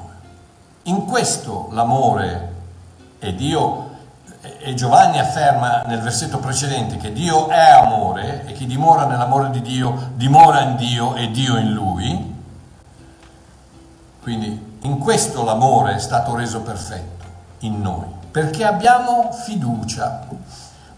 [0.85, 2.53] In questo l'amore
[3.19, 3.89] e Dio
[4.59, 9.63] e Giovanni afferma nel versetto precedente che Dio è amore e chi dimora nell'amore di
[9.63, 12.35] Dio dimora in Dio e Dio in lui.
[14.23, 17.20] Quindi in questo l'amore è stato reso perfetto
[17.61, 20.27] in noi, perché abbiamo fiducia.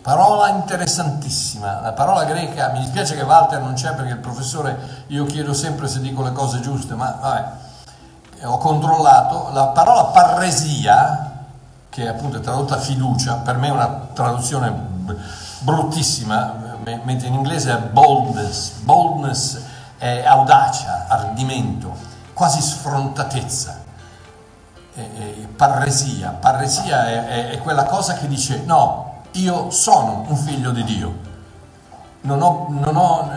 [0.02, 5.24] Parola interessantissima, la parola greca, mi dispiace che Walter non c'è perché il professore, io
[5.26, 7.44] chiedo sempre se dico le cose giuste, ma vabbè,
[8.46, 11.30] ho controllato, la parola parresia,
[11.88, 14.72] che appunto è tradotta fiducia, per me è una traduzione
[15.60, 19.60] bruttissima, mentre in inglese è boldness, boldness
[19.98, 21.94] è audacia, ardimento,
[22.32, 23.81] quasi sfrontatezza.
[25.56, 30.84] Parresia, parresia è, è, è quella cosa che dice no, io sono un figlio di
[30.84, 31.30] Dio.
[32.22, 33.30] Non ho, non ho,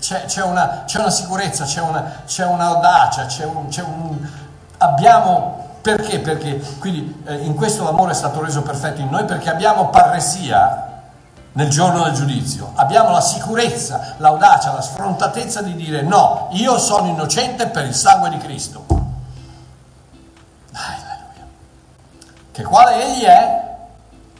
[0.00, 4.28] c'è, c'è, una, c'è, una, sicurezza, c'è, una, c'è un'audacia, c'è un, c'è un,
[4.78, 6.18] abbiamo perché?
[6.18, 10.92] Perché quindi eh, in questo l'amore è stato reso perfetto in noi perché abbiamo parresia
[11.52, 17.06] nel giorno del giudizio, abbiamo la sicurezza, l'audacia, la sfrontatezza di dire no, io sono
[17.06, 19.03] innocente per il sangue di Cristo.
[22.54, 23.62] Che quale egli è,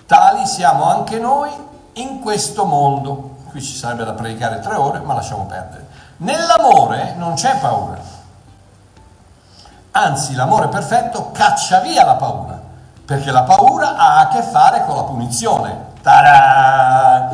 [0.06, 1.50] Tali siamo anche noi
[1.94, 3.38] in questo mondo.
[3.48, 5.88] Qui ci sarebbe da predicare tre ore, ma lasciamo perdere.
[6.18, 7.98] Nell'amore non c'è paura.
[9.90, 12.60] Anzi, l'amore perfetto caccia via la paura,
[13.04, 15.86] perché la paura ha a che fare con la punizione.
[16.00, 17.30] Ta-da!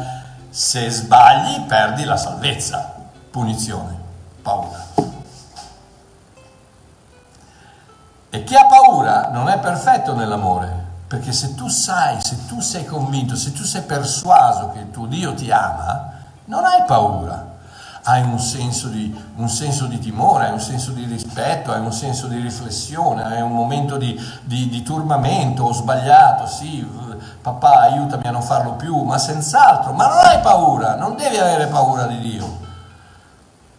[0.49, 2.91] Se sbagli perdi la salvezza.
[3.31, 3.99] Punizione,
[4.41, 4.79] paura.
[8.33, 12.85] E chi ha paura non è perfetto nell'amore, perché se tu sai, se tu sei
[12.85, 16.13] convinto, se tu sei persuaso che il tuo Dio ti ama,
[16.45, 17.49] non hai paura.
[18.03, 21.93] Hai un senso, di, un senso di timore, hai un senso di rispetto, hai un
[21.93, 26.87] senso di riflessione, hai un momento di, di, di turbamento, ho sbagliato, sì,
[27.43, 31.67] papà aiutami a non farlo più, ma senz'altro, ma non hai paura, non devi avere
[31.67, 32.59] paura di Dio,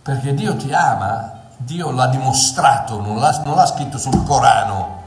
[0.03, 1.30] perché Dio ti ama,
[1.63, 5.01] Dio l'ha dimostrato, non l'ha, non l'ha scritto sul Corano,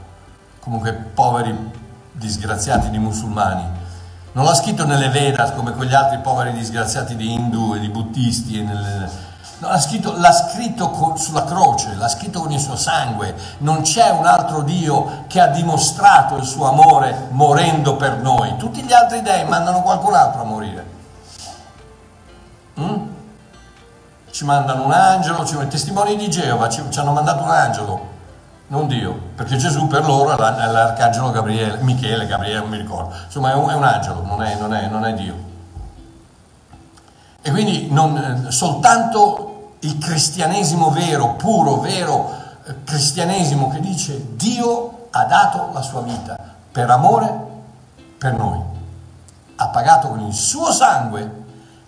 [0.61, 3.83] comunque poveri disgraziati di musulmani.
[4.33, 8.63] Non l'ha scritto nelle Vedas come quegli altri poveri disgraziati di Hindu e di Buddisti.
[8.63, 9.11] Nelle...
[9.59, 13.35] No, l'ha scritto, l'ha scritto con, sulla croce, l'ha scritto con il suo sangue.
[13.59, 18.57] Non c'è un altro Dio che ha dimostrato il suo amore morendo per noi.
[18.57, 20.87] Tutti gli altri dei mandano qualcun altro a morire.
[22.81, 23.14] Mm?
[24.35, 28.13] Ci mandano un angelo, ci, i testimoni di Geova ci, ci hanno mandato un angelo
[28.67, 33.53] non Dio, perché Gesù per loro è l'arcangelo Gabriele, Michele, Gabriele, non mi ricordo, insomma
[33.53, 35.35] è un, è un angelo, non è, non, è, non è, Dio.
[37.43, 45.27] E quindi non, soltanto il cristianesimo vero, puro, vero eh, cristianesimo che dice Dio ha
[45.27, 46.37] dato la sua vita
[46.73, 47.33] per amore
[48.19, 48.61] per noi,
[49.55, 51.44] ha pagato con il suo sangue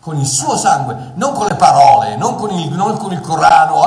[0.06, 3.82] con il suo sangue, non con le parole, non con il, non con il Corano,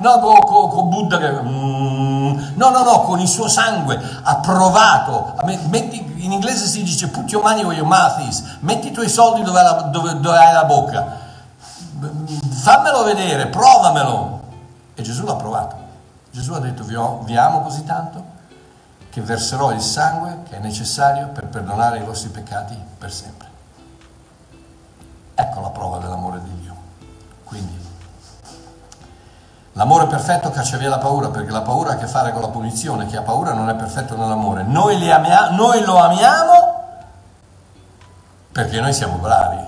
[0.00, 1.40] no, con, con, con Buddha che...
[1.40, 5.36] Mm, no, no, no, con il suo sangue ha provato,
[5.68, 9.08] metti, in inglese si dice put your money where your mouth is, metti i tuoi
[9.08, 9.60] soldi dove,
[9.92, 11.06] dove, dove hai la bocca,
[12.50, 14.40] fammelo vedere, provamelo.
[14.96, 15.76] E Gesù l'ha provato.
[16.32, 18.24] Gesù ha detto vi, ho, vi amo così tanto
[19.10, 23.47] che verserò il sangue che è necessario per perdonare i vostri peccati per sempre.
[25.40, 26.74] Ecco la prova dell'amore di Dio.
[27.44, 27.78] Quindi,
[29.74, 32.48] l'amore perfetto caccia via la paura, perché la paura ha a che fare con la
[32.48, 33.06] punizione.
[33.06, 34.64] Chi ha paura non è perfetto nell'amore.
[34.64, 36.74] Noi, amia- noi lo amiamo
[38.50, 39.62] perché noi siamo bravi,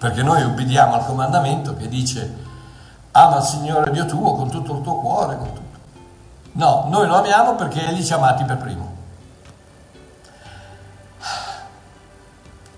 [0.00, 2.38] perché noi ubbidiamo al comandamento che dice
[3.12, 5.60] ama il Signore Dio tuo con tutto il tuo cuore, tutto.
[6.54, 8.91] No, noi lo amiamo perché Egli ci ha amati per primo.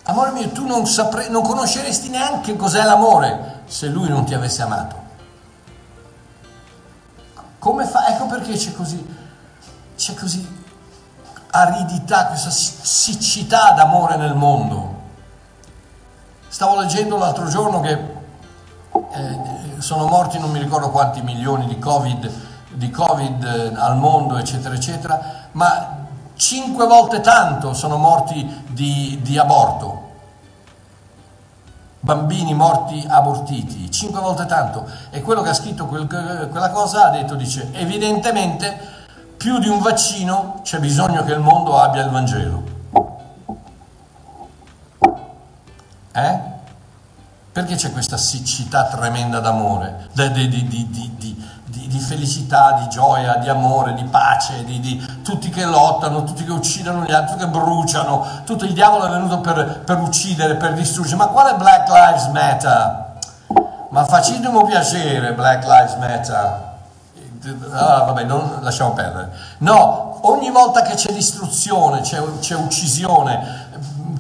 [0.07, 4.63] Amore mio, tu non, sapre, non conosceresti neanche cos'è l'amore se lui non ti avesse
[4.63, 5.03] amato.
[7.59, 8.09] Come fa?
[8.09, 9.17] Ecco perché c'è così,
[9.97, 10.63] c'è così
[11.51, 15.03] aridità, questa siccità d'amore nel mondo.
[16.49, 17.93] Stavo leggendo l'altro giorno che
[19.13, 19.41] eh,
[19.79, 22.31] sono morti non mi ricordo quanti milioni di Covid,
[22.75, 25.94] di COVID eh, al mondo, eccetera, eccetera, ma
[26.37, 30.03] cinque volte tanto sono morti di, di aborto.
[32.01, 34.87] Bambini morti abortiti, cinque volte tanto.
[35.11, 38.93] E quello che ha scritto quel, quella cosa ha detto, dice, evidentemente
[39.37, 42.62] più di un vaccino c'è bisogno che il mondo abbia il Vangelo.
[46.12, 46.39] Eh?
[47.53, 50.91] Perché c'è questa siccità tremenda d'amore, di, di, di,
[51.64, 54.80] di, felicità, di gioia, di amore, di pace, di,
[55.25, 59.41] tutti che lottano, tutti che uccidono gli altri, che bruciano, tutto il diavolo è venuto
[59.41, 61.16] per, per uccidere, per distruggere.
[61.16, 63.12] Ma quale Black Lives Matter?
[63.89, 66.72] Ma facetemi piacere Black Lives Matter
[67.70, 69.31] ah, vabbè, non lasciamo perdere.
[69.59, 73.64] No, ogni volta che c'è distruzione, c'è, c'è uccisione,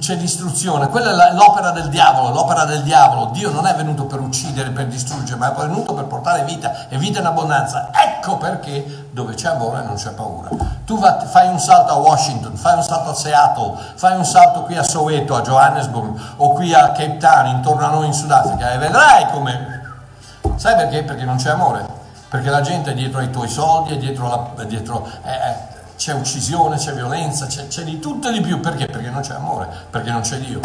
[0.04, 3.30] c'è distruzione, quella è l'opera del diavolo, l'opera del diavolo.
[3.32, 6.98] Dio non è venuto per uccidere, per distruggere, ma è venuto per portare vita e
[6.98, 7.88] vita in abbondanza.
[7.90, 10.50] Ecco perché dove c'è amore non c'è paura.
[10.84, 14.64] Tu va, fai un salto a Washington, fai un salto a Seattle, fai un salto
[14.64, 18.72] qui a Soweto, a Johannesburg o qui a Cape Town, intorno a noi in Sudafrica
[18.72, 19.80] e vedrai come...
[20.56, 21.02] Sai perché?
[21.02, 24.64] Perché non c'è amore perché la gente è dietro ai tuoi soldi, è dietro, la,
[24.64, 25.73] dietro eh, eh,
[26.04, 28.84] c'è uccisione, c'è violenza, c'è, c'è di tutto e di più, perché?
[28.84, 30.60] Perché non c'è amore, perché non c'è Dio.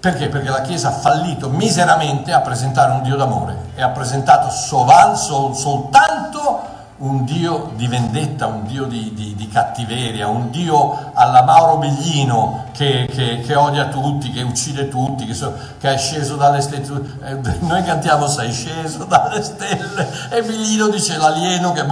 [0.00, 0.30] Perché?
[0.30, 5.14] Perché la Chiesa ha fallito miseramente a presentare un Dio d'amore e ha presentato sovan,
[5.14, 11.42] sol, soltanto un Dio di vendetta, un Dio di, di, di cattiveria, un Dio alla
[11.42, 16.36] Mauro Biglino che, che, che, odia tutti, che uccide tutti, che, so, che è sceso
[16.36, 17.18] dalle stelle.
[17.24, 21.84] Eh, noi cantiamo sei sceso dalle stelle e Biglino dice l'alieno che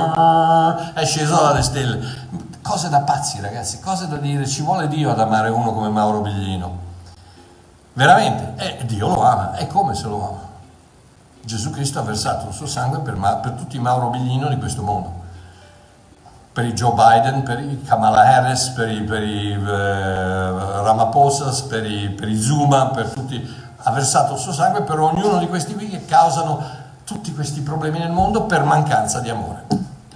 [0.94, 2.21] è sceso dalle stelle.
[2.62, 6.20] Cose da pazzi ragazzi, cose da dire, ci vuole Dio ad amare uno come Mauro
[6.20, 6.90] Biglino.
[7.94, 10.50] Veramente, eh, Dio lo ama, e come se lo ama?
[11.44, 14.82] Gesù Cristo ha versato il suo sangue per, per tutti i Mauro Biglino di questo
[14.82, 15.20] mondo
[16.52, 21.86] per i Joe Biden, per i Kamala Harris, per i, per i eh, Ramaphosa, per
[21.86, 23.42] i, per i Zuma, per tutti,
[23.84, 27.98] ha versato il suo sangue per ognuno di questi qui che causano tutti questi problemi
[27.98, 29.64] nel mondo per mancanza di amore.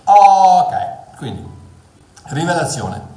[0.05, 1.55] Ok, quindi,
[2.28, 3.14] rivelazione.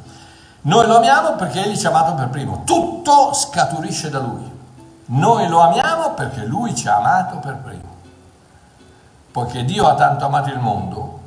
[0.62, 4.58] Noi lo amiamo perché egli ci ha amato per primo, tutto scaturisce da lui.
[5.06, 7.90] Noi lo amiamo perché lui ci ha amato per primo
[9.32, 11.22] poiché Dio ha tanto amato il mondo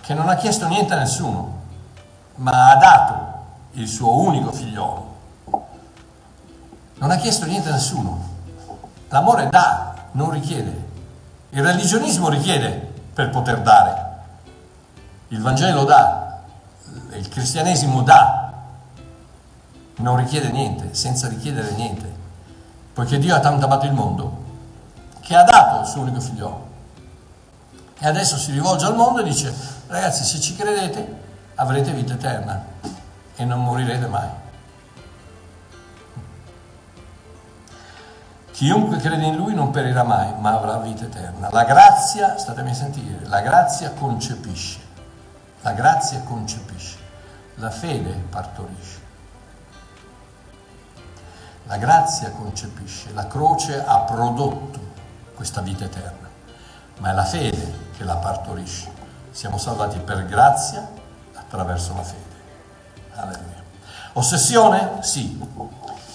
[0.00, 1.56] che non ha chiesto niente a nessuno,
[2.36, 3.26] ma ha dato
[3.72, 5.16] il suo unico figliolo.
[6.94, 8.26] Non ha chiesto niente a nessuno.
[9.08, 10.86] L'amore dà, non richiede.
[11.50, 14.06] Il religionismo richiede per poter dare.
[15.28, 16.27] Il Vangelo dà,
[17.18, 18.52] il cristianesimo dà,
[19.96, 22.12] non richiede niente, senza richiedere niente,
[22.92, 24.46] poiché Dio ha tanto amato il mondo
[25.20, 26.66] che ha dato il suo unico figliolo.
[27.98, 29.52] E adesso si rivolge al mondo e dice,
[29.88, 32.64] ragazzi, se ci credete avrete vita eterna
[33.34, 34.28] e non morirete mai.
[38.52, 41.48] Chiunque crede in lui non perirà mai, ma avrà vita eterna.
[41.52, 44.80] La grazia, statemi a sentire, la grazia concepisce,
[45.60, 46.97] la grazia concepisce,
[47.58, 49.06] la fede partorisce.
[51.64, 54.80] La grazia concepisce, la croce ha prodotto
[55.34, 56.28] questa vita eterna
[56.98, 58.90] ma è la fede che la partorisce.
[59.30, 60.86] Siamo salvati per grazia
[61.34, 62.36] attraverso la fede.
[63.14, 63.62] Alleluia.
[64.14, 65.02] Ossessione?
[65.02, 65.38] Sì,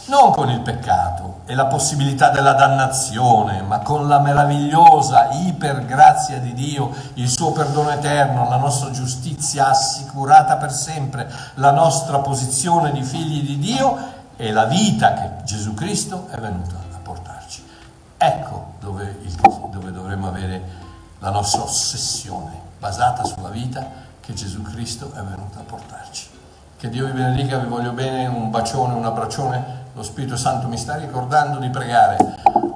[0.06, 6.54] non con il peccato e la possibilità della dannazione, ma con la meravigliosa ipergrazia di
[6.54, 13.04] Dio, il suo perdono eterno, la nostra giustizia assicurata per sempre, la nostra posizione di
[13.04, 13.97] figli di Dio
[14.36, 17.66] e la vita che Gesù Cristo è venuto a portarci.
[18.18, 19.36] Ecco dove, il,
[19.70, 20.82] dove dovremmo avere
[21.20, 23.86] la nostra ossessione basata sulla vita
[24.20, 26.30] che Gesù Cristo è venuto a portarci.
[26.78, 30.78] Che Dio vi benedica, vi voglio bene, un bacione, un abbraccione, lo Spirito Santo mi
[30.78, 32.18] sta ricordando di pregare.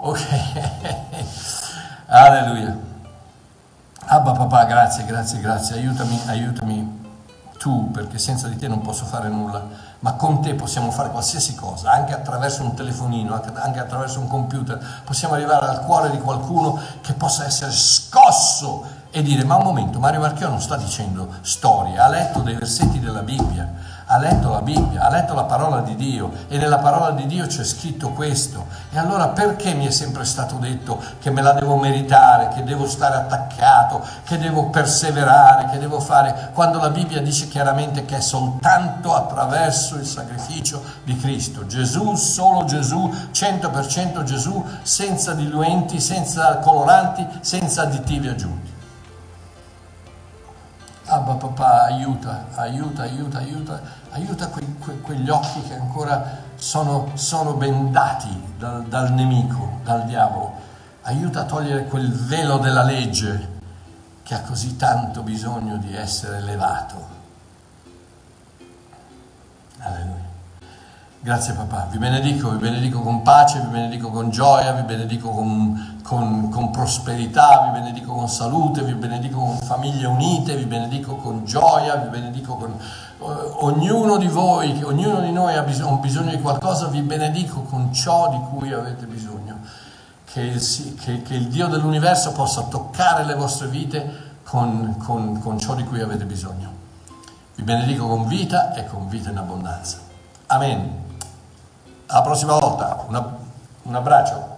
[0.01, 0.21] Ok,
[2.07, 2.85] alleluia.
[4.09, 7.05] Abba papà, grazie, grazie, grazie, aiutami, aiutami
[7.57, 9.85] tu, perché senza di te non posso fare nulla.
[9.99, 14.79] Ma con te possiamo fare qualsiasi cosa, anche attraverso un telefonino, anche attraverso un computer,
[15.03, 19.99] possiamo arrivare al cuore di qualcuno che possa essere scosso e dire ma un momento,
[19.99, 23.67] Mario Marchio non sta dicendo storie, ha letto dei versetti della Bibbia,
[24.09, 27.45] ha letto la Bibbia, ha letto la parola di Dio e nella parola di Dio
[27.45, 28.67] c'è scritto questo.
[28.91, 32.87] E allora perché mi è sempre stato detto che me la devo meritare, che devo
[32.87, 38.21] stare attaccato, che devo perseverare, che devo fare, quando la Bibbia dice chiaramente che è
[38.21, 41.65] soltanto attraverso il sacrificio di Cristo.
[41.65, 48.76] Gesù, solo Gesù, 100% Gesù, senza diluenti, senza coloranti, senza additivi aggiunti.
[51.09, 53.81] Abba papà, aiuta, aiuta, aiuta, aiuta,
[54.11, 60.53] aiuta que, que, quegli occhi che ancora sono, sono bendati dal, dal nemico, dal diavolo.
[61.03, 63.55] Aiuta a togliere quel velo della legge
[64.23, 67.07] che ha così tanto bisogno di essere levato.
[69.79, 70.26] Alleluia.
[71.19, 75.99] Grazie papà, vi benedico, vi benedico con pace, vi benedico con gioia, vi benedico con,
[76.03, 81.43] con, con, prosperità, vi benedico con salute, vi benedico con famiglie unite, vi benedico con
[81.43, 83.23] gioia, vi benedico con eh,
[83.61, 88.29] ognuno di voi, ognuno di noi ha bisogno, bisogno, di qualcosa, vi benedico con ciò
[88.29, 89.57] di cui avete bisogno.
[90.23, 95.73] Che il, che, che il Dio dell'universo possa toccare le vostre vite con, con ciò
[95.73, 96.71] di cui avete bisogno.
[97.55, 99.97] Vi benedico con vita e con vita in abbondanza.
[100.45, 101.06] Amen.
[102.09, 103.37] Alla prossima volta, una,
[103.83, 104.56] un abbraccio.